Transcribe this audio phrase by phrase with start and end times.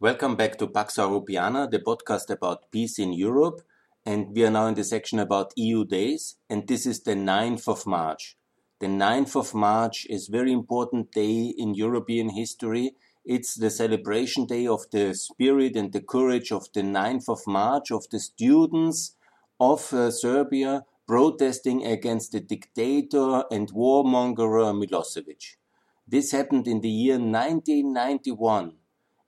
[0.00, 3.62] Welcome back to Pax Europiana, the podcast about peace in Europe.
[4.04, 6.34] And we are now in the section about EU days.
[6.50, 8.36] And this is the 9th of March.
[8.80, 12.96] The 9th of March is very important day in European history.
[13.24, 17.92] It's the celebration day of the spirit and the courage of the 9th of March
[17.92, 19.14] of the students
[19.60, 25.54] of uh, Serbia protesting against the dictator and warmonger Milosevic.
[26.08, 28.72] This happened in the year 1991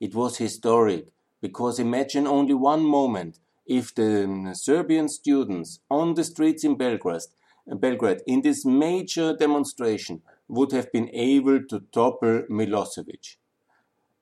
[0.01, 1.07] it was historic
[1.41, 7.23] because imagine only one moment if the um, Serbian students on the streets in Belgrade,
[7.67, 13.37] Belgrade in this major demonstration would have been able to topple Milosevic.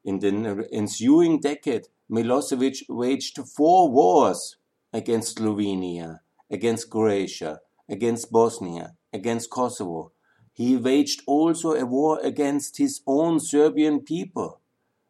[0.05, 4.56] In the ensuing decade, Milosevic waged four wars
[4.93, 6.20] against Slovenia,
[6.51, 10.12] against Croatia, against Bosnia, against Kosovo.
[10.52, 14.60] He waged also a war against his own Serbian people.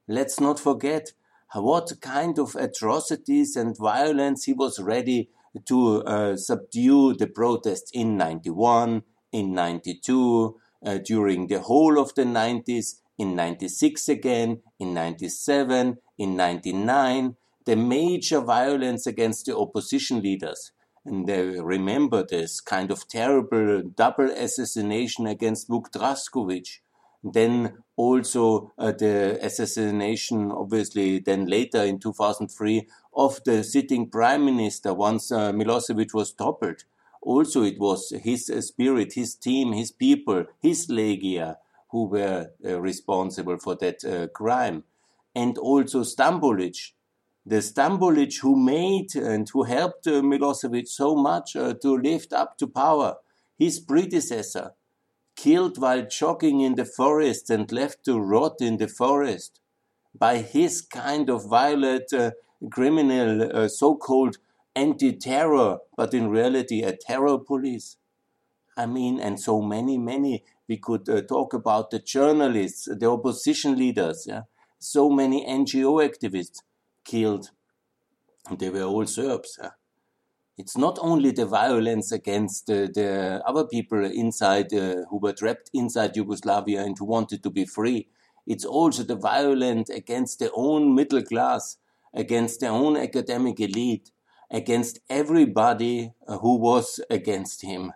[0.07, 1.13] Let's not forget
[1.55, 5.31] what kind of atrocities and violence he was ready
[5.67, 9.03] to uh, subdue the protests in 91,
[9.33, 16.37] in 92, uh, during the whole of the 90s, in 96 again, in 97, in
[16.37, 20.73] 99, the major violence against the opposition leaders.
[21.07, 26.81] And uh, remember this kind of terrible double assassination against Vuk Drašković,
[27.25, 34.93] then also uh, the assassination, obviously, then later in 2003 of the sitting prime minister
[34.93, 36.85] once uh, Milosevic was toppled.
[37.23, 41.57] Also, it was his uh, spirit, his team, his people, his Legija
[41.89, 44.85] who were uh, responsible for that uh, crime.
[45.35, 46.93] And also Stambolic,
[47.47, 52.67] the Stambolic who made and who helped uh, Milosevic so much to lift up to
[52.67, 53.17] power.
[53.57, 54.73] His predecessor,
[55.37, 59.61] killed while jogging in the forest and left to rot in the forest
[60.17, 62.31] by his kind of violent uh,
[62.71, 64.37] criminal uh, so-called
[64.77, 67.97] anti-terror, but in reality a terror police.
[68.77, 70.45] I mean, and so many, many.
[70.69, 74.43] We could uh, talk about the journalists, the opposition leaders, yeah.
[74.79, 76.63] So many NGO activists
[77.05, 77.51] killed.
[78.51, 79.59] They were all Serbs.
[79.63, 79.71] Yeah?
[80.57, 85.71] It's not only the violence against uh, the other people inside uh, who were trapped
[85.75, 88.09] inside Yugoslavia and who wanted to be free.
[88.47, 91.79] It's also the violence against their own middle class,
[92.13, 94.13] against their own academic elite,
[94.51, 97.93] against everybody uh, who was against him.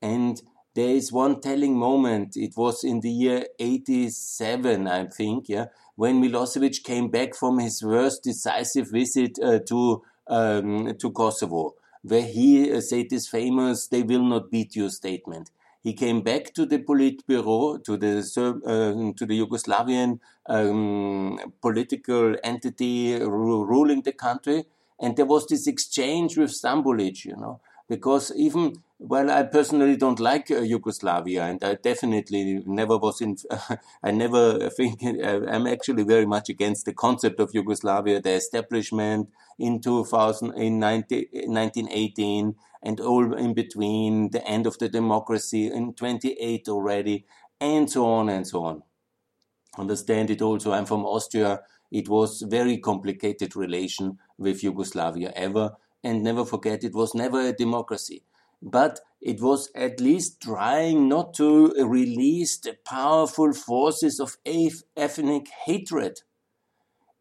[0.00, 0.40] And
[0.74, 2.36] there is one telling moment.
[2.36, 7.80] It was in the year 87, I think, yeah, when Milosevic came back from his
[7.80, 14.02] first decisive visit uh, to um, to Kosovo, where he uh, said this famous "They
[14.02, 15.50] will not beat you" statement.
[15.82, 18.18] He came back to the Politburo, to the
[18.64, 24.64] uh, to the Yugoslavian um, political entity ruling the country,
[24.98, 30.20] and there was this exchange with Stambolic, you know, because even well, I personally don't
[30.20, 33.36] like uh, Yugoslavia, and I definitely never was in.
[34.02, 39.28] I never think uh, I'm actually very much against the concept of Yugoslavia, the establishment
[39.58, 45.92] in 2000, in 19, 1918, and all in between, the end of the democracy in
[45.94, 47.26] 28 already,
[47.60, 48.82] and so on and so on.
[49.76, 50.72] Understand it also.
[50.72, 51.60] I'm from Austria.
[51.90, 55.72] It was very complicated relation with Yugoslavia ever,
[56.04, 58.22] and never forget it was never a democracy
[58.64, 64.38] but it was at least trying not to release the powerful forces of
[64.96, 66.20] ethnic hatred.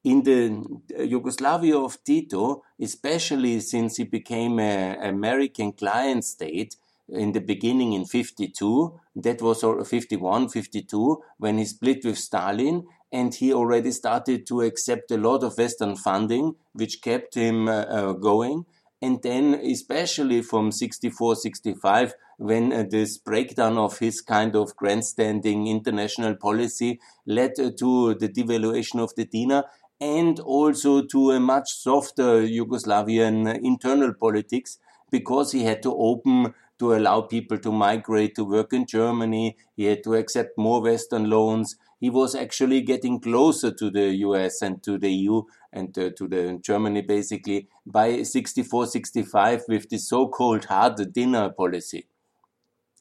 [0.05, 0.63] In the
[1.05, 6.75] Yugoslavia of Tito, especially since he became an American client state
[7.09, 13.35] in the beginning in 52, that was 51, 52, when he split with Stalin, and
[13.35, 18.13] he already started to accept a lot of Western funding, which kept him uh, uh,
[18.13, 18.65] going
[19.03, 25.67] and then especially from 64 65 when uh, this breakdown of his kind of grandstanding
[25.67, 29.65] international policy led uh, to the devaluation of the dinar
[29.99, 34.79] and also to a much softer Yugoslavian internal politics
[35.11, 39.55] because he had to open to allow people to migrate to work in Germany.
[39.75, 41.75] He had to accept more Western loans.
[42.03, 46.27] He was actually getting closer to the US and to the EU and uh, to
[46.27, 52.07] the Germany basically by 64 65 with the so-called hard dinar policy.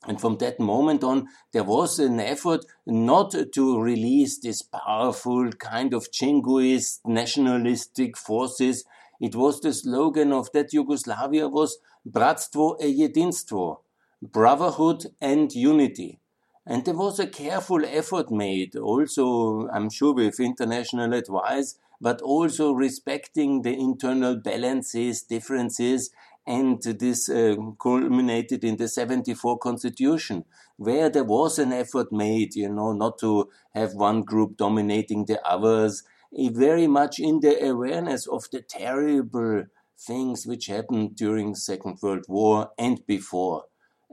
[0.06, 5.94] And from that moment on, there was an effort not to release this powerful kind
[5.94, 8.84] of jingoist nationalistic forces.
[9.20, 11.78] It was the slogan of that Yugoslavia was
[12.08, 13.78] Bratstvo e Jedinstvo,
[14.22, 16.20] brotherhood and unity.
[16.64, 22.72] And there was a careful effort made, also, I'm sure, with international advice, but also
[22.72, 26.10] respecting the internal balances, differences,
[26.46, 30.44] and this uh, culminated in the 74 constitution,
[30.76, 35.44] where there was an effort made, you know, not to have one group dominating the
[35.46, 39.64] others, very much in the awareness of the terrible
[39.98, 43.64] things which happened during Second World War and before,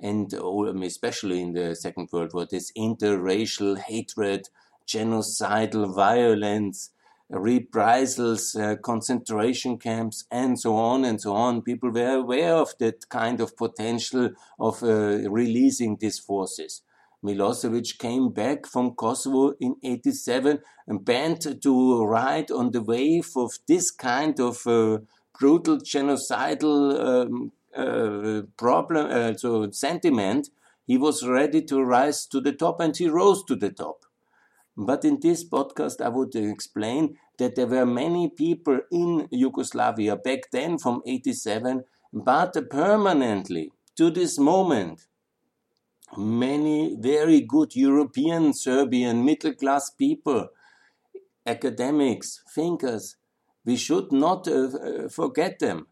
[0.01, 4.49] and um, especially in the Second World War, this interracial hatred,
[4.87, 6.91] genocidal violence,
[7.29, 11.61] reprisals, uh, concentration camps, and so on and so on.
[11.61, 16.81] People were aware of that kind of potential of uh, releasing these forces.
[17.23, 23.51] Milosevic came back from Kosovo in 87 and bent to ride on the wave of
[23.67, 24.99] this kind of uh,
[25.37, 27.51] brutal genocidal um,
[28.57, 30.50] problem, uh, so sentiment.
[30.86, 34.06] He was ready to rise to the top and he rose to the top.
[34.75, 40.51] But in this podcast, I would explain that there were many people in Yugoslavia back
[40.51, 41.83] then from 87,
[42.13, 45.07] but permanently to this moment,
[46.18, 50.48] many very good European, Serbian, middle class people,
[51.45, 53.18] academics, thinkers,
[53.66, 55.88] we should not uh, forget them.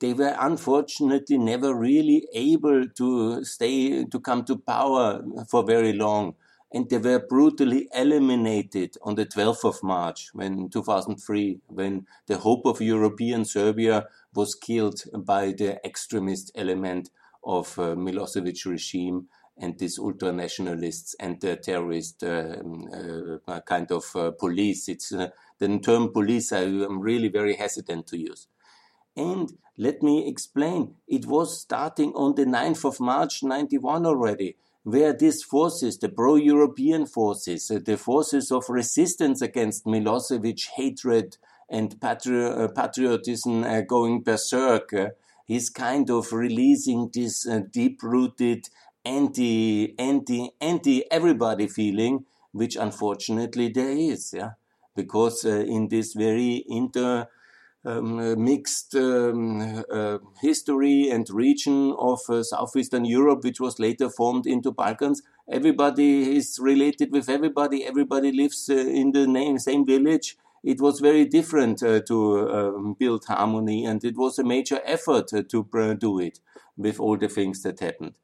[0.00, 6.34] They were unfortunately never really able to stay, to come to power for very long
[6.72, 12.64] and they were brutally eliminated on the 12th of March when 2003 when the hope
[12.64, 17.10] of European Serbia was killed by the extremist element
[17.42, 22.56] of uh, Milosevic regime and these ultra nationalists and the terrorist uh,
[23.46, 24.88] uh, kind of uh, police.
[24.88, 28.46] It's uh, the term police I am really very hesitant to use.
[29.16, 35.12] And let me explain, it was starting on the 9th of March 91 already where
[35.12, 41.36] these forces, the pro-European forces, uh, the forces of resistance against Milosevic, hatred
[41.68, 44.94] and patri- uh, patriotism uh, going berserk,
[45.44, 48.68] he's kind of releasing this uh, deep-rooted
[49.04, 54.52] anti, anti, anti everybody feeling, which unfortunately there is, yeah,
[54.96, 57.28] because uh, in this very inter
[57.84, 64.46] um, mixed um, uh, history and region of uh, southeastern Europe, which was later formed
[64.46, 65.22] into Balkans.
[65.50, 67.84] Everybody is related with everybody.
[67.84, 70.36] Everybody lives uh, in the name, same village.
[70.62, 75.32] It was very different uh, to um, build harmony, and it was a major effort
[75.32, 76.40] uh, to do it
[76.76, 78.14] with all the things that happened.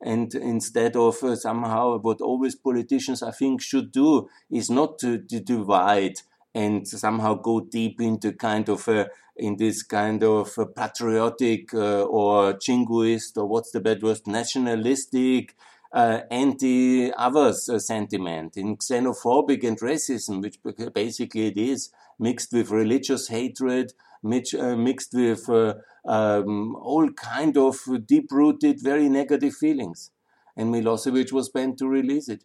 [0.00, 5.18] And instead of uh, somehow what always politicians, I think, should do is not to,
[5.18, 6.20] to divide
[6.56, 12.54] and somehow go deep into kind of a, in this kind of patriotic uh, or
[12.54, 15.54] jingoist or what's the bad word nationalistic
[15.92, 20.58] uh, anti others uh, sentiment in xenophobic and racism which
[20.94, 23.92] basically it is mixed with religious hatred
[24.22, 25.74] mixed, uh, mixed with uh,
[26.06, 27.76] um, all kind of
[28.06, 30.10] deep rooted very negative feelings.
[30.56, 32.44] And Milosevic was bent to release it.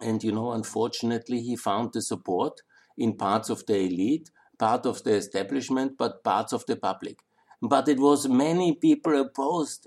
[0.00, 2.60] And you know unfortunately he found the support
[2.98, 7.20] in parts of the elite, part of the establishment, but parts of the public.
[7.62, 9.86] But it was many people opposed.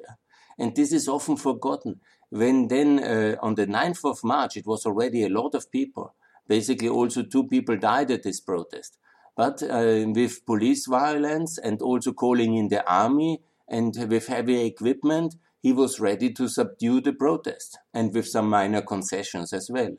[0.58, 2.00] And this is often forgotten.
[2.30, 6.16] When then uh, on the 9th of March, it was already a lot of people.
[6.48, 8.98] Basically, also two people died at this protest.
[9.36, 15.36] But uh, with police violence and also calling in the army and with heavy equipment,
[15.62, 19.96] he was ready to subdue the protest and with some minor concessions as well.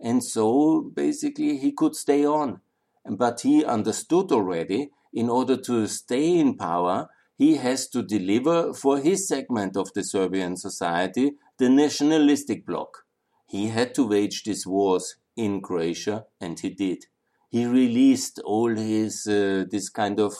[0.00, 2.60] And so basically he could stay on.
[3.08, 8.98] But he understood already in order to stay in power, he has to deliver for
[8.98, 13.04] his segment of the Serbian society the nationalistic bloc.
[13.46, 17.06] He had to wage these wars in Croatia, and he did.
[17.48, 20.34] He released all his uh, this kind of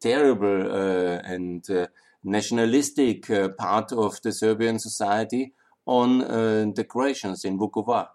[0.00, 1.86] terrible uh, and uh,
[2.22, 5.52] nationalistic uh, part of the Serbian society
[5.86, 8.08] on uh, the Croatians in Vukovar.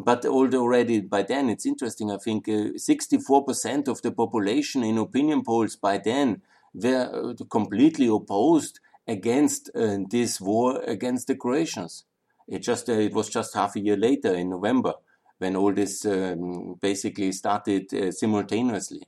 [0.00, 5.42] But already by then, it's interesting, I think uh, 64% of the population in opinion
[5.42, 8.78] polls by then were uh, completely opposed
[9.08, 12.04] against uh, this war against the Croatians.
[12.46, 14.94] It just uh, it was just half a year later in November
[15.38, 19.02] when all this um, basically started uh, simultaneously.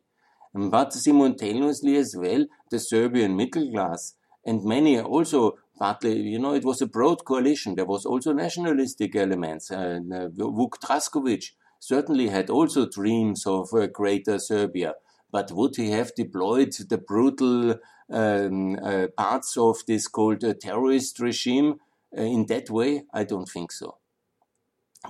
[0.53, 6.65] But simultaneously as well, the Serbian middle class and many also partly, you know, it
[6.65, 7.75] was a broad coalition.
[7.75, 9.71] There was also nationalistic elements.
[9.71, 9.99] Uh,
[10.37, 14.95] Vuk Draskovic certainly had also dreams of a greater Serbia.
[15.33, 17.77] But would he have deployed the brutal
[18.11, 21.77] um, uh, parts of this called uh, terrorist regime
[22.17, 23.05] uh, in that way?
[23.15, 23.97] I don't think so.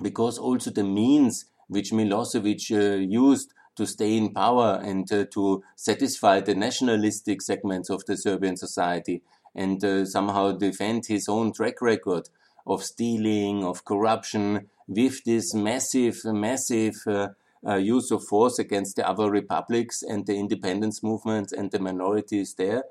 [0.01, 5.63] Because also the means which Milosevic uh, used to stay in power and uh, to
[5.75, 9.21] satisfy the nationalistic segments of the Serbian society
[9.55, 12.29] and uh, somehow defend his own track record
[12.65, 17.29] of stealing, of corruption, with this massive, massive uh,
[17.67, 22.55] uh, use of force against the other republics and the independence movements and the minorities
[22.55, 22.83] there.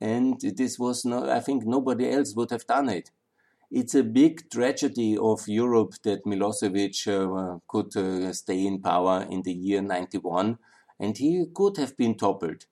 [0.00, 3.10] And this was no, I think nobody else would have done it.
[3.70, 9.42] It's a big tragedy of Europe that Milosevic uh, could uh, stay in power in
[9.42, 10.58] the year 91
[11.00, 12.66] and he could have been toppled.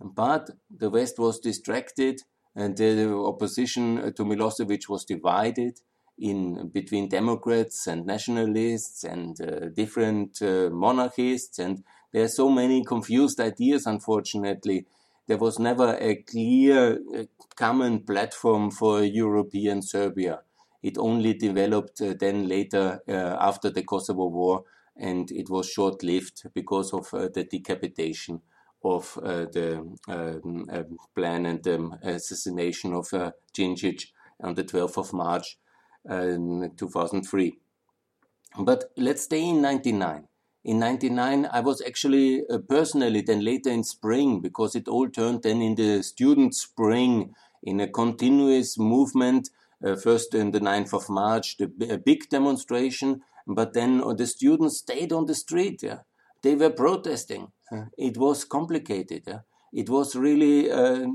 [0.00, 2.22] But the West was distracted
[2.56, 5.78] and the opposition to Milosevic was divided
[6.18, 12.82] in between Democrats and nationalists and uh, different uh, monarchists, and there are so many
[12.82, 13.86] confused ideas.
[13.86, 14.86] Unfortunately,
[15.26, 20.40] there was never a clear uh, common platform for European Serbia.
[20.82, 24.64] It only developed uh, then later uh, after the Kosovo War,
[24.96, 28.40] and it was short-lived because of uh, the decapitation
[28.86, 30.66] of the um,
[31.14, 33.30] plan and the assassination of uh,
[34.42, 35.58] on the 12th of March
[36.08, 37.58] in 2003.
[38.58, 40.28] But let's stay in 99.
[40.64, 45.44] In 99, I was actually uh, personally then later in spring because it all turned
[45.44, 49.50] then in the student spring in a continuous movement.
[49.84, 54.26] Uh, first in the 9th of March, the a big demonstration, but then uh, the
[54.26, 55.82] students stayed on the street.
[55.82, 55.98] Yeah?
[56.42, 57.52] They were protesting.
[57.96, 59.40] It was complicated.
[59.72, 61.06] It was really, uh,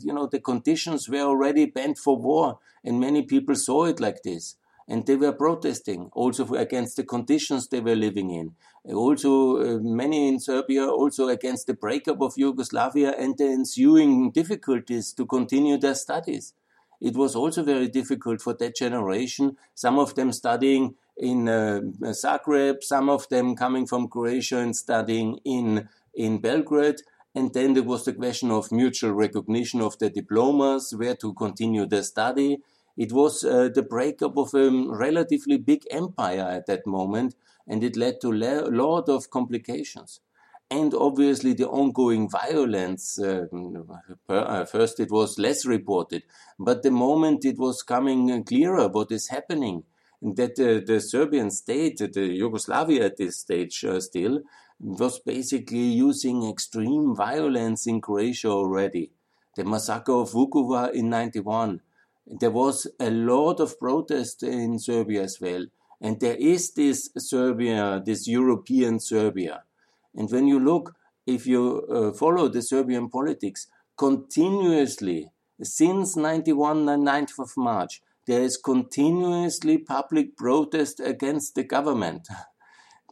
[0.00, 4.22] you know, the conditions were already bent for war, and many people saw it like
[4.22, 4.56] this.
[4.88, 8.56] And they were protesting also against the conditions they were living in.
[8.92, 15.12] Also, uh, many in Serbia also against the breakup of Yugoslavia and the ensuing difficulties
[15.12, 16.54] to continue their studies.
[17.00, 21.80] It was also very difficult for that generation, some of them studying in uh,
[22.22, 27.00] Zagreb, some of them coming from Croatia and studying in, in Belgrade
[27.34, 31.86] and then there was the question of mutual recognition of the diplomas, where to continue
[31.86, 32.58] the study.
[32.96, 37.34] It was uh, the breakup of a relatively big empire at that moment,
[37.66, 40.20] and it led to a lot of complications.
[40.70, 43.18] And obviously, the ongoing violence.
[43.18, 43.46] Uh,
[44.28, 46.24] uh, first, it was less reported,
[46.58, 49.84] but the moment it was coming clearer what is happening,
[50.22, 54.42] that the Serbian state, the Yugoslavia at this stage uh, still,
[54.78, 59.10] was basically using extreme violence in Croatia already.
[59.56, 61.80] The massacre of Vukovar in 91.
[62.26, 65.66] There was a lot of protest in Serbia as well.
[66.00, 69.64] And there is this Serbia, this European Serbia.
[70.14, 70.94] And when you look,
[71.26, 75.30] if you uh, follow the Serbian politics, continuously,
[75.62, 82.28] since 91 and 9th of March, there is continuously public protest against the government.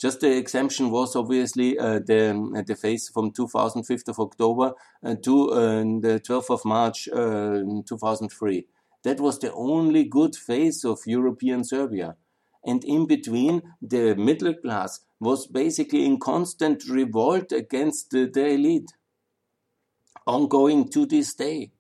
[0.00, 4.72] Just the exemption was obviously uh, the uh, the phase from 2005 of October
[5.04, 8.66] uh, to uh, the 12th of March uh, 2003.
[9.04, 12.16] That was the only good phase of European Serbia.
[12.64, 18.92] And in between, the middle class was basically in constant revolt against the, the elite,
[20.26, 21.72] ongoing to this day.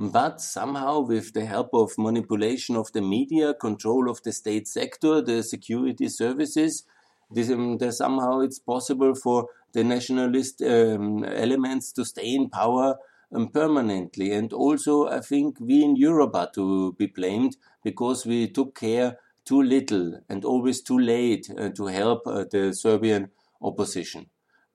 [0.00, 5.20] But somehow, with the help of manipulation of the media, control of the state sector,
[5.20, 6.84] the security services,
[7.32, 12.96] this, um, somehow it's possible for the nationalist um, elements to stay in power
[13.34, 14.30] um, permanently.
[14.30, 19.18] And also, I think we in Europe are to be blamed because we took care
[19.44, 24.26] too little and always too late uh, to help uh, the Serbian opposition.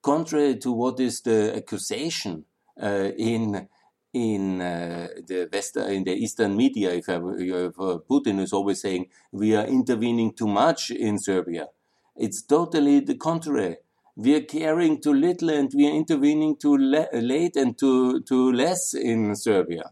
[0.02, 2.44] Contrary to what is the accusation
[2.82, 3.68] uh, in
[4.14, 8.80] in uh, the West, in the Eastern media, if, I, if uh, Putin is always
[8.80, 11.68] saying we are intervening too much in Serbia,
[12.16, 13.78] it's totally the contrary.
[14.16, 18.94] We are caring too little and we are intervening too late and too, too less
[18.94, 19.90] in Serbia.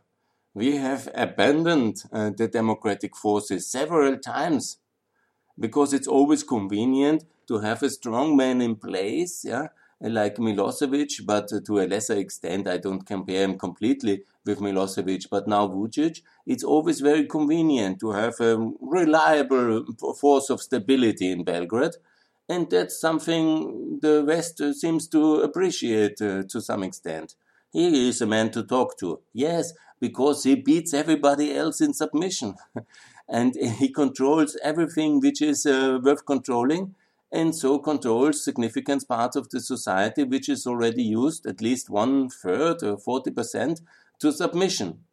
[0.55, 4.79] We have abandoned uh, the democratic forces several times
[5.59, 9.69] because it's always convenient to have a strong man in place, yeah,
[10.11, 15.47] like Milosevic, but to a lesser extent, I don't compare him completely with Milosevic, but
[15.47, 19.85] now Vucic, it's always very convenient to have a reliable
[20.21, 21.93] force of stability in Belgrade.
[22.49, 27.35] And that's something the West seems to appreciate uh, to some extent.
[27.73, 29.21] He is a man to talk to.
[29.33, 32.57] Yes, because he beats everybody else in submission.
[33.29, 36.95] and he controls everything which is uh, worth controlling
[37.33, 42.29] and so controls significant parts of the society which is already used at least one
[42.29, 43.81] third or 40%
[44.21, 45.05] to submission.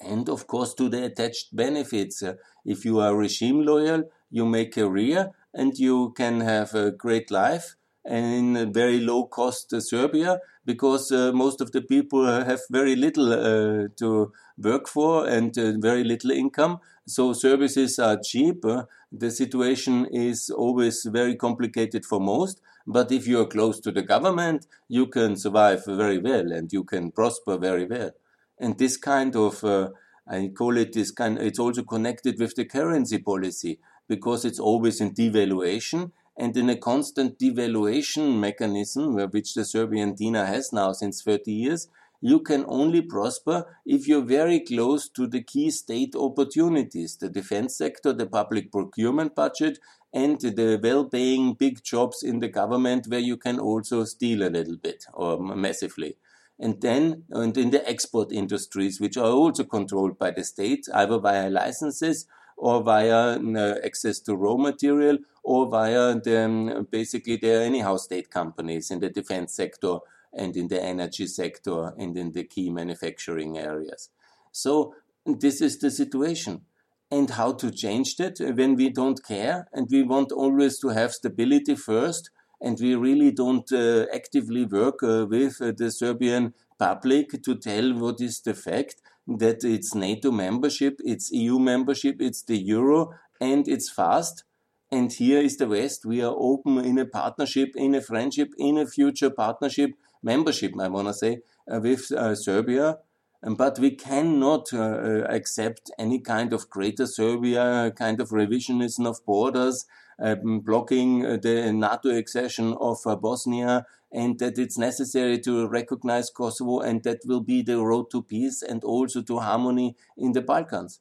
[0.00, 2.22] And of course to the attached benefits.
[2.22, 7.30] Uh, if you are regime loyal, you make career and you can have a great
[7.30, 7.76] life
[8.08, 13.32] in very low cost uh, Serbia because uh, most of the people have very little
[13.32, 16.78] uh, to work for and uh, very little income.
[17.06, 18.64] So services are cheap.
[19.10, 22.60] the situation is always very complicated for most.
[22.86, 26.84] But if you are close to the government, you can survive very well and you
[26.84, 28.10] can prosper very well.
[28.58, 29.90] And this kind of, uh,
[30.26, 35.00] I call it this kind, it's also connected with the currency policy because it's always
[35.00, 41.20] in devaluation and in a constant devaluation mechanism, which the Serbian dinar has now since
[41.20, 41.88] 30 years,
[42.20, 47.76] you can only prosper if you're very close to the key state opportunities, the defense
[47.76, 49.80] sector, the public procurement budget,
[50.12, 54.76] and the well-paying big jobs in the government where you can also steal a little
[54.76, 56.16] bit or massively.
[56.60, 61.18] And then, and in the export industries, which are also controlled by the state, either
[61.18, 62.26] via licenses
[62.56, 68.28] or via uh, access to raw material or via the, um, basically are anyhow state
[68.28, 69.96] companies in the defense sector
[70.30, 74.10] and in the energy sector and in the key manufacturing areas.
[74.52, 76.66] So this is the situation.
[77.10, 81.12] And how to change that when we don't care and we want always to have
[81.12, 82.28] stability first
[82.60, 87.94] and we really don't uh, actively work uh, with uh, the Serbian public to tell
[87.94, 93.66] what is the fact that it's NATO membership, it's EU membership, it's the euro, and
[93.66, 94.44] it's fast.
[94.90, 96.06] And here is the West.
[96.06, 99.90] We are open in a partnership, in a friendship, in a future partnership,
[100.22, 101.40] membership, I want to say,
[101.70, 102.98] uh, with uh, Serbia.
[103.42, 109.24] But we cannot uh, uh, accept any kind of greater Serbia, kind of revisionism of
[109.24, 109.84] borders,
[110.18, 116.30] um, blocking uh, the NATO accession of uh, Bosnia, and that it's necessary to recognize
[116.30, 120.40] Kosovo, and that will be the road to peace and also to harmony in the
[120.40, 121.00] Balkans.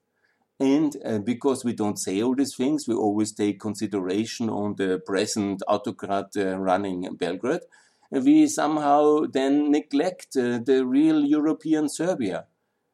[0.60, 5.00] And uh, because we don't say all these things, we always take consideration on the
[5.06, 7.62] present autocrat uh, running Belgrade.
[8.10, 12.46] We somehow then neglect uh, the real European Serbia,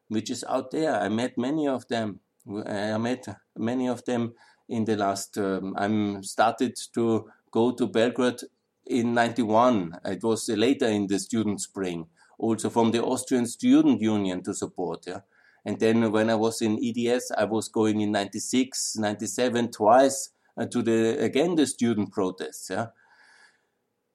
[0.08, 0.94] which is out there.
[1.00, 2.20] I met many of them.
[2.66, 4.34] I met many of them
[4.68, 5.38] in the last.
[5.38, 8.40] Um, I'm started to go to Belgrade
[8.86, 10.00] in 91.
[10.04, 12.08] It was later in the student spring,
[12.38, 15.06] also from the Austrian Student Union to support.
[15.06, 15.20] Yeah.
[15.64, 20.66] And then when I was in EDS, I was going in 96, 97 twice uh,
[20.66, 22.68] to the, again, the student protests.
[22.70, 22.88] Yeah.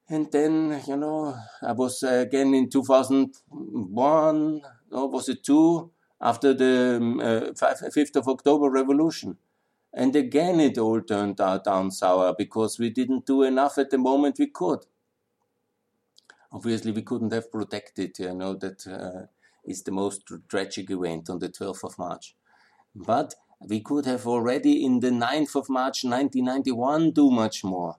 [0.08, 6.52] And then, you know, I was uh, again in 2001, or was it two, after
[6.52, 9.38] the um, uh, 5th of October revolution.
[9.92, 13.98] And again, it all turned out down sour because we didn't do enough at the
[13.98, 14.86] moment we could.
[16.52, 19.26] Obviously, we couldn't have protected, you know, that uh,
[19.64, 22.34] is the most tragic event on the 12th of March.
[22.94, 27.96] But we could have already in the 9th of March 1991 do much more.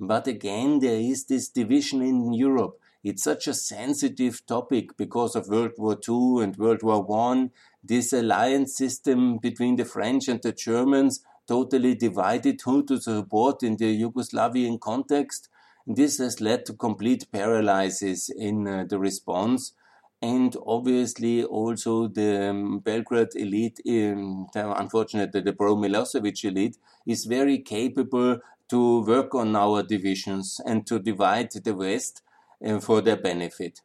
[0.00, 2.78] But again, there is this division in Europe.
[3.04, 7.50] It's such a sensitive topic because of World War II and World War I
[7.82, 13.76] this alliance system between the French and the Germans totally divided who to support in
[13.76, 15.48] the Yugoslavian context.
[15.86, 19.72] This has led to complete paralysis in uh, the response.
[20.20, 26.76] And obviously, also the um, Belgrade elite, um, unfortunately, the pro Milosevic elite,
[27.06, 32.22] is very capable to work on our divisions and to divide the West
[32.66, 33.80] uh, for their benefit.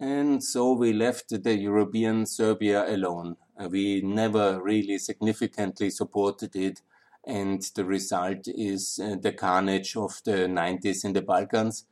[0.00, 3.36] And so we left the European Serbia alone.
[3.58, 6.80] Uh, we never really significantly supported it.
[7.26, 11.84] And the result is uh, the carnage of the 90s in the Balkans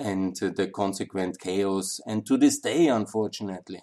[0.00, 2.00] and the consequent chaos.
[2.06, 3.82] And to this day, unfortunately,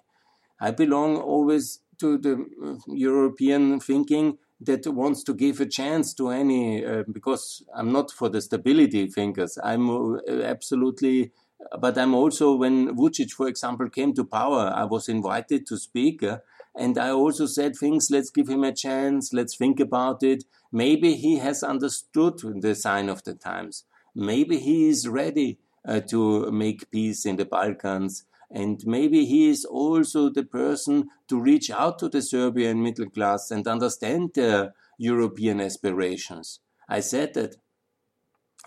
[0.60, 6.30] I belong always to the uh, European thinking that wants to give a chance to
[6.30, 9.58] any, uh, because I'm not for the stability thinkers.
[9.64, 11.32] I'm uh, absolutely
[11.80, 16.24] but I'm also, when Vucic, for example, came to power, I was invited to speak.
[16.24, 16.40] Uh,
[16.76, 20.44] and I also said things, let's give him a chance, let's think about it.
[20.72, 23.86] Maybe he has understood the sign of the times.
[24.14, 28.26] Maybe he is ready uh, to make peace in the Balkans.
[28.50, 33.52] And maybe he is also the person to reach out to the Serbian middle class
[33.52, 36.60] and understand their European aspirations.
[36.88, 37.58] I said that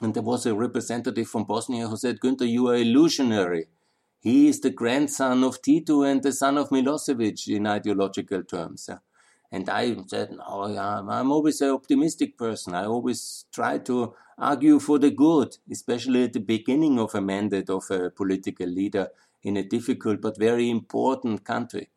[0.00, 3.66] and there was a representative from Bosnia who said, Günther, you are illusionary.
[4.18, 8.88] He is the grandson of Tito and the son of Milosevic in ideological terms.
[9.52, 10.62] And I said, no,
[11.10, 12.74] I'm always an optimistic person.
[12.74, 17.68] I always try to argue for the good, especially at the beginning of a mandate
[17.68, 19.08] of a political leader
[19.42, 21.90] in a difficult but very important country.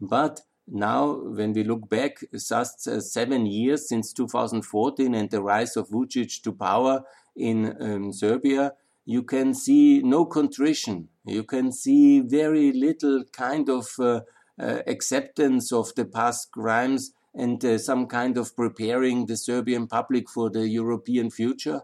[0.00, 5.76] But now, when we look back, just uh, seven years since 2014 and the rise
[5.76, 7.04] of Vucic to power,
[7.36, 8.72] in um, Serbia,
[9.04, 11.08] you can see no contrition.
[11.24, 14.20] You can see very little kind of uh,
[14.58, 20.48] acceptance of the past crimes and uh, some kind of preparing the Serbian public for
[20.48, 21.82] the European future.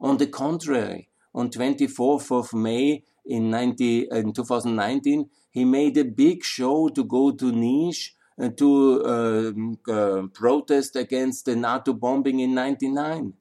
[0.00, 6.42] On the contrary, on 24th of May in, 90, in 2019, he made a big
[6.42, 12.54] show to go to Niš uh, to uh, uh, protest against the NATO bombing in
[12.54, 13.34] 99.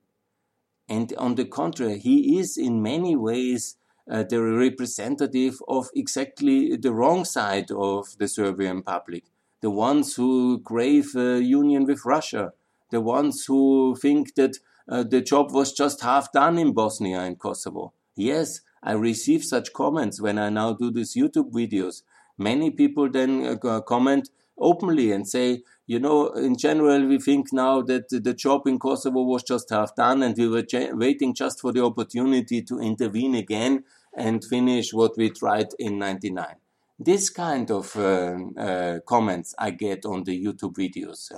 [0.87, 3.77] And on the contrary, he is in many ways
[4.09, 9.25] uh, the representative of exactly the wrong side of the Serbian public.
[9.61, 12.53] The ones who crave a union with Russia,
[12.91, 17.37] the ones who think that uh, the job was just half done in Bosnia and
[17.37, 17.93] Kosovo.
[18.15, 22.01] Yes, I receive such comments when I now do these YouTube videos.
[22.37, 27.81] Many people then uh, comment openly and say, you know, in general, we think now
[27.81, 31.71] that the job in Kosovo was just half done and we were waiting just for
[31.71, 33.83] the opportunity to intervene again
[34.19, 36.55] and finish what we tried in 99.
[36.99, 41.31] This kind of uh, uh, comments I get on the YouTube videos.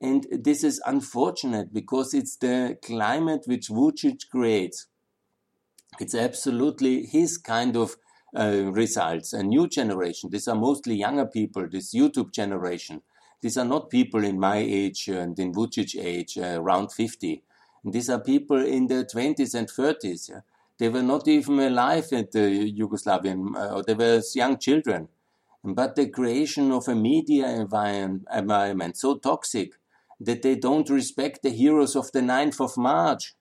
[0.00, 4.86] And this is unfortunate because it's the climate which Vucic creates.
[5.98, 7.96] It's absolutely his kind of
[8.36, 9.32] uh, results.
[9.32, 10.30] A new generation.
[10.30, 11.66] These are mostly younger people.
[11.68, 13.02] This YouTube generation.
[13.40, 17.42] These are not people in my age and in Vucic age, uh, around 50.
[17.84, 20.30] these are people in their 20s and 30s.
[20.30, 20.40] Yeah?
[20.78, 25.08] They were not even alive at the Yugoslavian, uh, they were young children.
[25.62, 29.72] But the creation of a media environment, so toxic
[30.20, 33.34] that they don't respect the heroes of the 9th of March.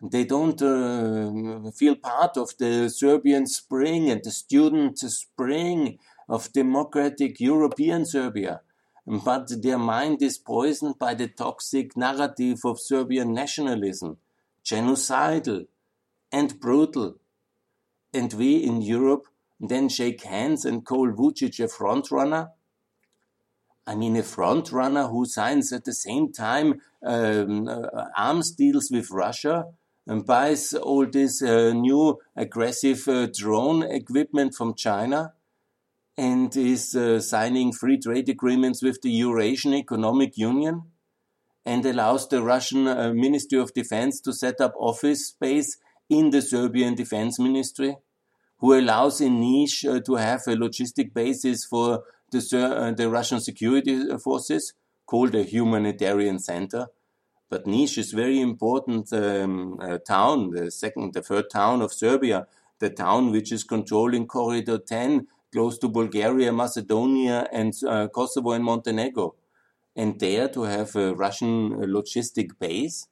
[0.00, 7.40] They don't uh, feel part of the Serbian spring and the student spring of democratic
[7.40, 8.60] European Serbia.
[9.06, 14.18] But their mind is poisoned by the toxic narrative of Serbian nationalism,
[14.64, 15.66] genocidal,
[16.32, 17.16] and brutal.
[18.12, 19.26] And we in Europe
[19.60, 22.50] then shake hands and call Vucic a frontrunner?
[23.86, 29.10] I mean, a frontrunner who signs at the same time um, uh, arms deals with
[29.10, 29.64] Russia
[30.06, 35.32] and buys all this uh, new aggressive uh, drone equipment from China
[36.16, 40.82] and is uh, signing free trade agreements with the Eurasian Economic Union
[41.64, 46.42] and allows the Russian uh, Ministry of Defense to set up office space in the
[46.42, 47.96] Serbian Defense Ministry,
[48.58, 53.40] who allows in Niš uh, to have a logistic basis for the, uh, the Russian
[53.40, 54.74] security forces,
[55.06, 56.88] called a humanitarian center.
[57.50, 62.46] But Niš is very important um, uh, town, the second, the third town of Serbia,
[62.78, 68.64] the town which is controlling Corridor 10, close to Bulgaria, Macedonia, and uh, Kosovo and
[68.64, 69.34] Montenegro.
[69.96, 73.06] And there to have a Russian logistic base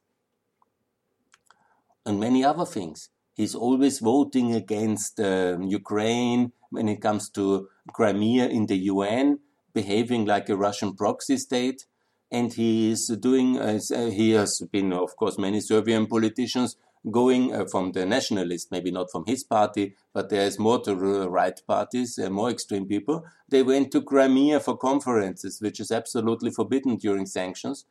[2.07, 3.11] and many other things.
[3.35, 9.41] He's always voting against uh, Ukraine when it comes to Crimea in the UN,
[9.75, 11.85] behaving like a Russian proxy state.
[12.33, 16.77] And he is doing, uh, he has been, of course, many Serbian politicians
[17.11, 20.95] going uh, from the nationalist, maybe not from his party, but there is more to
[20.95, 23.25] the right parties, uh, more extreme people.
[23.49, 27.85] They went to Crimea for conferences, which is absolutely forbidden during sanctions,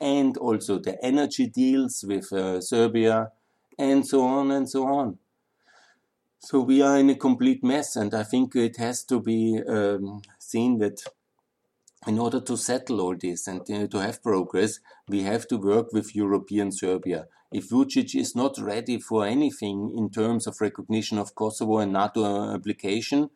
[0.00, 3.32] and also the energy deals with uh, Serbia,
[3.78, 5.18] and so on and so on.
[6.38, 10.22] So we are in a complete mess, and I think it has to be um,
[10.38, 11.02] seen that
[12.06, 15.92] in order to settle all this and uh, to have progress, we have to work
[15.92, 17.26] with European Serbia.
[17.52, 22.54] If Vucic is not ready for anything in terms of recognition of Kosovo and NATO
[22.54, 23.30] application,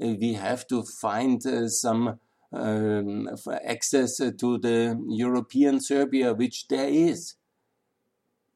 [0.00, 2.20] uh, we have to find uh, some
[2.52, 3.28] um,
[3.64, 7.34] access to the European Serbia, which there is.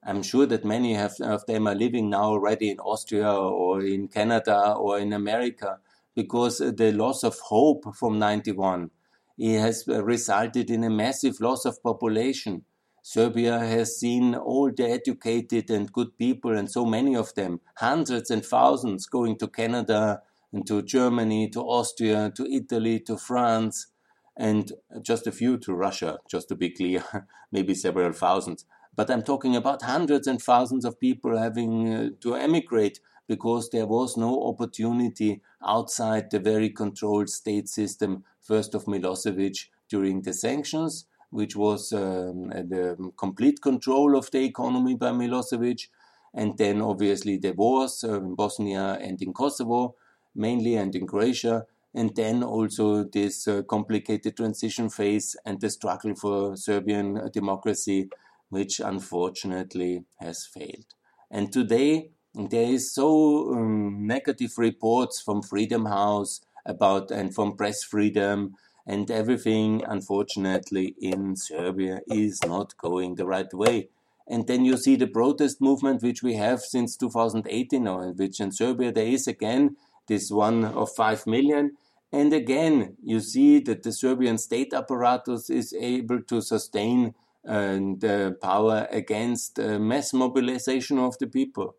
[0.07, 4.07] I'm sure that many have, of them are living now already in Austria or in
[4.07, 5.81] Canada or in America
[6.15, 8.91] because uh, the loss of hope from 91
[9.39, 12.65] it has uh, resulted in a massive loss of population.
[13.03, 18.31] Serbia has seen all the educated and good people, and so many of them, hundreds
[18.31, 23.89] and thousands, going to Canada and to Germany, to Austria, to Italy, to France,
[24.37, 27.05] and just a few to Russia, just to be clear,
[27.53, 28.65] maybe several thousands.
[28.97, 33.87] But I'm talking about hundreds and thousands of people having uh, to emigrate because there
[33.87, 41.07] was no opportunity outside the very controlled state system, first of Milosevic during the sanctions,
[41.31, 45.89] which was um, the complete control of the economy by Milosevic,
[46.33, 49.97] and then obviously the wars uh, in Bosnia and in Kosovo,
[50.35, 56.15] mainly, and in Croatia, and then also this uh, complicated transition phase and the struggle
[56.15, 58.09] for Serbian democracy
[58.49, 60.95] which unfortunately has failed.
[61.31, 67.83] And today, there is so um, negative reports from Freedom House about and from press
[67.83, 68.55] freedom
[68.87, 73.89] and everything unfortunately in Serbia is not going the right way.
[74.29, 78.41] And then you see the protest movement which we have since 2018 now, in which
[78.41, 79.77] in Serbia there is again
[80.09, 81.77] this one of 5 million.
[82.13, 87.15] And again, you see that the Serbian state apparatus is able to sustain
[87.47, 91.77] uh, the power against uh, mass mobilization of the people.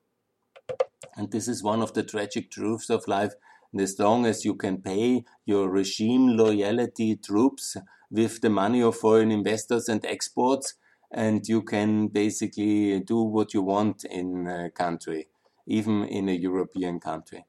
[1.15, 3.33] And this is one of the tragic truths of life.
[3.71, 7.75] And as long as you can pay your regime loyalty troops
[8.09, 10.75] with the money of foreign investors and exports,
[11.11, 15.27] and you can basically do what you want in a country,
[15.65, 17.45] even in a European country.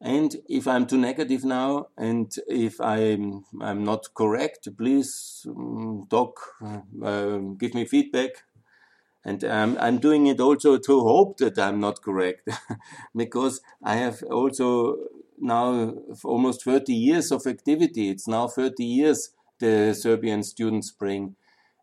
[0.00, 6.38] And if I'm too negative now, and if I'm I'm not correct, please um, talk,
[7.02, 8.30] uh, give me feedback.
[9.24, 12.48] And um, I'm doing it also to hope that I'm not correct,
[13.16, 14.96] because I have also
[15.36, 18.08] now almost 30 years of activity.
[18.10, 21.34] It's now 30 years the Serbian Student Spring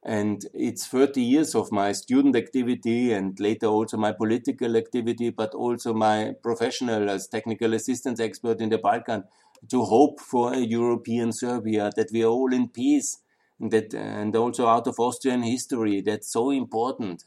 [0.06, 5.56] and it's 30 years of my student activity and later also my political activity, but
[5.56, 9.24] also my professional as technical assistance expert in the Balkan
[9.72, 13.18] to hope for a European Serbia, that we are all in peace,
[13.60, 16.02] and that and also out of Austrian history.
[16.02, 17.24] That's so important.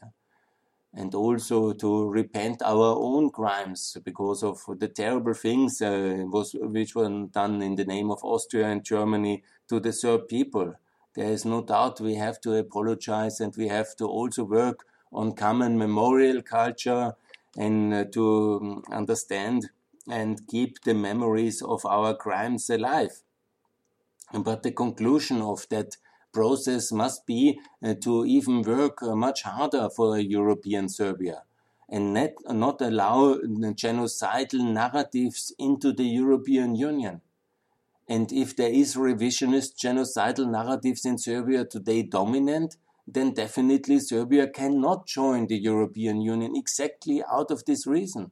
[0.93, 6.95] And also to repent our own crimes because of the terrible things uh, was, which
[6.95, 10.75] were done in the name of Austria and Germany to the Serb people
[11.15, 15.33] there is no doubt we have to apologize and we have to also work on
[15.33, 17.15] common memorial culture
[17.57, 19.69] and uh, to um, understand
[20.09, 23.21] and keep the memories of our crimes alive.
[24.31, 25.97] But the conclusion of that
[26.31, 31.43] process must be uh, to even work uh, much harder for a European Serbia
[31.89, 37.21] and not, not allow genocidal narratives into the European Union.
[38.09, 42.75] And if there is revisionist genocidal narratives in Serbia today dominant,
[43.07, 48.31] then definitely Serbia cannot join the European Union exactly out of this reason.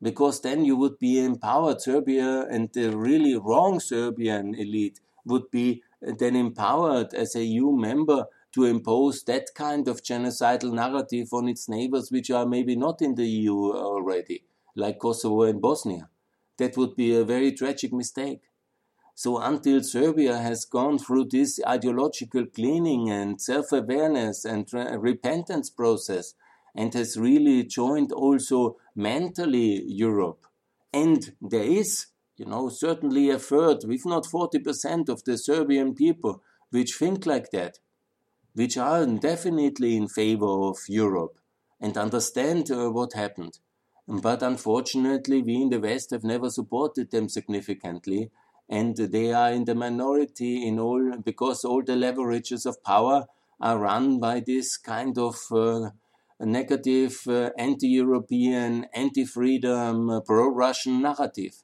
[0.00, 5.82] Because then you would be empowered, Serbia and the really wrong Serbian elite would be
[6.00, 11.68] then empowered as a EU member to impose that kind of genocidal narrative on its
[11.68, 14.44] neighbors, which are maybe not in the EU already,
[14.76, 16.08] like Kosovo and Bosnia.
[16.58, 18.40] That would be a very tragic mistake.
[19.14, 26.34] So until Serbia has gone through this ideological cleaning and self-awareness and re repentance process
[26.74, 30.46] and has really joined also mentally Europe,
[30.92, 36.42] and there is, you know, certainly a third, if not 40% of the Serbian people
[36.70, 37.78] which think like that,
[38.54, 41.38] which are definitely in favor of Europe
[41.80, 43.58] and understand uh, what happened.
[44.08, 48.30] But unfortunately, we in the West have never supported them significantly
[48.72, 53.26] and they are in the minority in all because all the leverages of power
[53.60, 55.90] are run by this kind of uh,
[56.40, 61.62] negative uh, anti-European, anti-freedom, uh, pro-Russian narrative.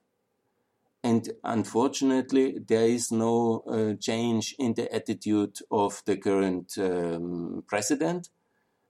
[1.03, 8.29] And unfortunately, there is no uh, change in the attitude of the current um, president.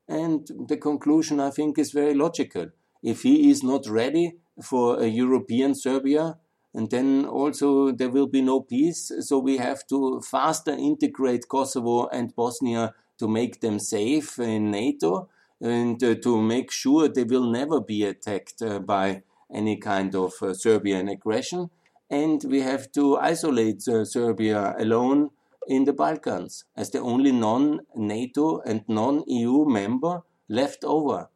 [0.08, 2.66] And the conclusion, I think, is very logical.
[3.00, 6.38] If he is not ready for a European Serbia,
[6.74, 9.10] and then also there will be no peace.
[9.20, 15.28] So we have to faster integrate Kosovo and Bosnia to make them safe in NATO
[15.60, 20.32] and uh, to make sure they will never be attacked uh, by any kind of
[20.42, 21.70] uh, Serbian aggression.
[22.10, 25.30] And we have to isolate uh, Serbia alone
[25.66, 31.28] in the Balkans as the only non NATO and non EU member left over.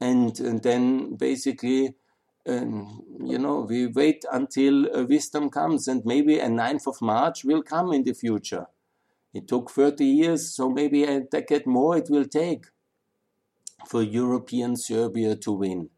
[0.00, 1.96] And, and then basically
[2.46, 7.44] um, you know, we wait until uh, wisdom comes, and maybe a 9th of March
[7.44, 8.66] will come in the future.
[9.32, 12.66] It took 30 years, so maybe a decade more it will take
[13.86, 15.90] for European Serbia to win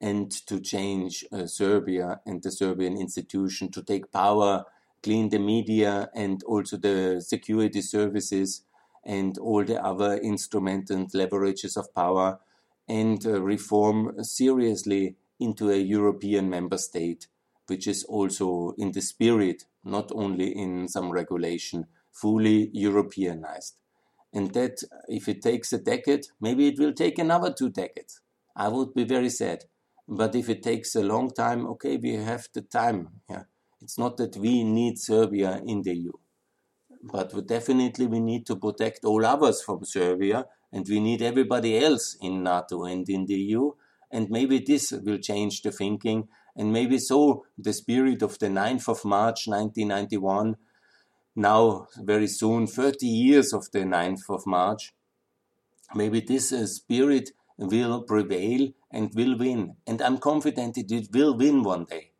[0.00, 4.64] and to change uh, Serbia and the Serbian institution to take power,
[5.02, 8.62] clean the media and also the security services
[9.04, 12.38] and all the other instruments and leverages of power
[12.88, 17.28] and uh, reform seriously into a European member state,
[17.66, 23.76] which is also in the spirit, not only in some regulation, fully Europeanized.
[24.32, 28.20] And that, if it takes a decade, maybe it will take another two decades.
[28.56, 29.64] I would be very sad.
[30.06, 33.08] But if it takes a long time, okay, we have the time.
[33.28, 33.44] Yeah.
[33.80, 36.12] It's not that we need Serbia in the EU.
[37.02, 42.16] But definitely we need to protect all others from Serbia, and we need everybody else
[42.20, 43.72] in NATO and in the EU
[44.10, 46.28] And maybe this will change the thinking.
[46.56, 50.56] And maybe so the spirit of the 9th of March 1991,
[51.36, 54.92] now very soon 30 years of the 9th of March,
[55.94, 59.76] maybe this uh, spirit will prevail and will win.
[59.86, 62.10] And I'm confident it will win one day.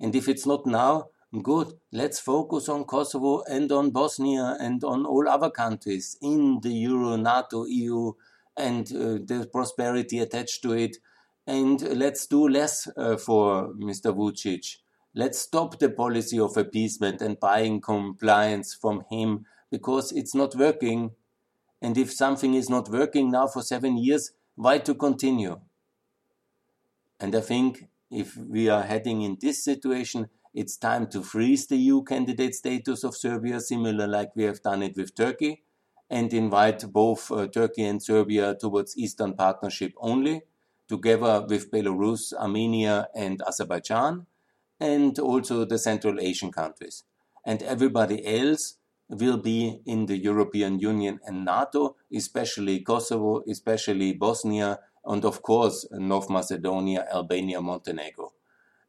[0.00, 1.08] And if it's not now,
[1.42, 1.74] good.
[1.92, 7.16] Let's focus on Kosovo and on Bosnia and on all other countries in the Euro,
[7.16, 8.12] NATO, EU,
[8.56, 10.96] and uh, the prosperity attached to it.
[11.48, 14.14] And let's do less uh, for Mr.
[14.14, 14.76] Vucic.
[15.14, 21.12] Let's stop the policy of appeasement and buying compliance from him because it's not working.
[21.80, 25.58] And if something is not working now for seven years, why to continue?
[27.18, 31.78] And I think if we are heading in this situation, it's time to freeze the
[31.78, 35.62] EU candidate status of Serbia, similar like we have done it with Turkey,
[36.10, 40.42] and invite both uh, Turkey and Serbia towards Eastern Partnership only,
[40.88, 44.26] together with Belarus, Armenia, and Azerbaijan,
[44.80, 47.04] and also the Central Asian countries.
[47.44, 48.76] And everybody else
[49.08, 55.86] will be in the European Union and NATO, especially Kosovo, especially Bosnia, and of course
[55.92, 58.32] North Macedonia, Albania, Montenegro.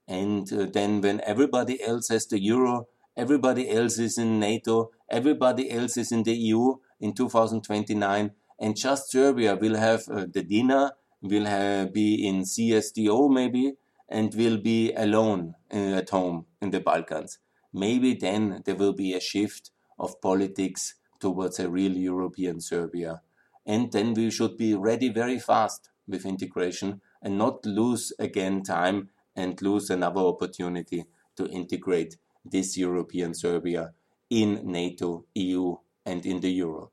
[0.08, 5.72] And uh, then when everybody else has the euro, everybody else is in NATO, everybody
[5.72, 10.94] else is in the EU in 2029, and just Serbia will have uh, the dinar,
[11.22, 13.74] will be in CSTO maybe,
[14.08, 17.40] and will be alone uh, at home in the Balkans.
[17.72, 23.22] Maybe then there will be a shift of politics towards a real European Serbia.
[23.66, 29.10] And then we should be ready very fast with integration and not lose again time
[29.36, 31.06] and lose another opportunity
[31.36, 33.92] to integrate this European Serbia
[34.30, 36.92] in NATO, EU, and in the Euro.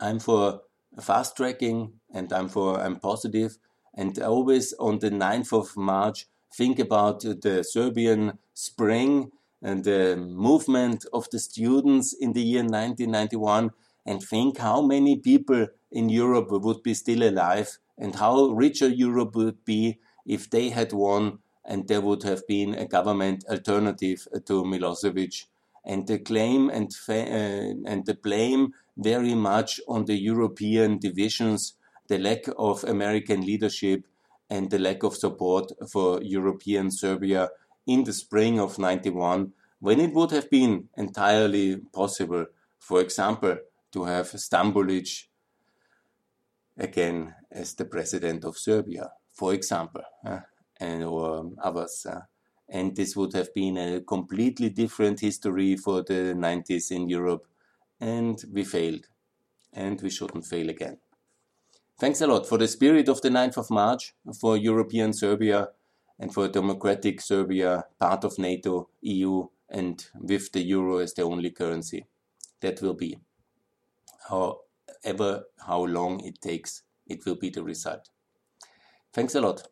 [0.00, 0.62] I'm for
[1.00, 3.58] fast tracking and I'm for I'm positive
[3.94, 9.30] and always on the 9th of March think about the Serbian spring
[9.62, 13.70] and the movement of the students in the year 1991
[14.06, 19.34] and think how many people in Europe would be still alive and how richer Europe
[19.34, 24.64] would be if they had won and there would have been a government alternative to
[24.64, 25.44] Milosevic.
[25.84, 31.74] And the claim and, uh, and the blame very much on the European divisions,
[32.08, 34.04] the lack of American leadership,
[34.50, 37.48] and the lack of support for European Serbia
[37.86, 42.46] in the spring of 91, when it would have been entirely possible,
[42.78, 43.56] for example,
[43.92, 45.26] to have Stambolic
[46.76, 50.40] again as the president of Serbia, for example, uh,
[50.80, 52.06] and or others.
[52.08, 52.20] Uh,
[52.68, 57.46] and this would have been a completely different history for the 90s in Europe.
[58.00, 59.06] And we failed.
[59.72, 60.98] And we shouldn't fail again.
[61.98, 65.70] Thanks a lot for the spirit of the 9th of March, for European Serbia,
[66.18, 71.22] and for a democratic Serbia, part of NATO, EU, and with the euro as the
[71.22, 72.06] only currency.
[72.60, 73.18] That will be.
[74.28, 78.10] However, how long it takes, it will be the result.
[79.12, 79.62] Thanks a lot.